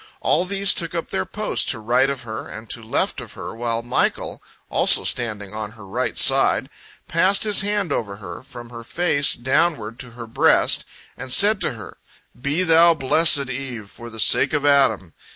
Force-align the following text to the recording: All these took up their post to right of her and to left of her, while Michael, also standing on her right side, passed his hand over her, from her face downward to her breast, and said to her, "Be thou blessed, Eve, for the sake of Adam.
All 0.19 0.45
these 0.45 0.73
took 0.73 0.95
up 0.95 1.11
their 1.11 1.27
post 1.27 1.69
to 1.69 1.77
right 1.79 2.09
of 2.09 2.23
her 2.23 2.47
and 2.49 2.67
to 2.71 2.81
left 2.81 3.21
of 3.21 3.33
her, 3.33 3.53
while 3.55 3.83
Michael, 3.83 4.41
also 4.67 5.03
standing 5.03 5.53
on 5.53 5.73
her 5.73 5.85
right 5.85 6.17
side, 6.17 6.71
passed 7.07 7.43
his 7.43 7.61
hand 7.61 7.91
over 7.91 8.15
her, 8.15 8.41
from 8.41 8.71
her 8.71 8.83
face 8.83 9.35
downward 9.35 9.99
to 9.99 10.09
her 10.17 10.25
breast, 10.25 10.85
and 11.15 11.31
said 11.31 11.61
to 11.61 11.73
her, 11.73 11.97
"Be 12.41 12.63
thou 12.63 12.95
blessed, 12.95 13.51
Eve, 13.51 13.91
for 13.91 14.09
the 14.09 14.19
sake 14.19 14.53
of 14.53 14.65
Adam. 14.65 15.13